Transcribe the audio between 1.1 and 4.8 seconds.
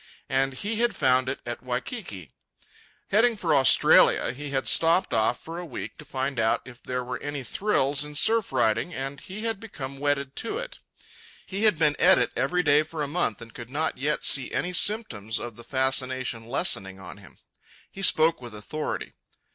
it at Waikiki. Heading for Australia, he had